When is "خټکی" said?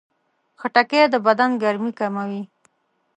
0.59-1.01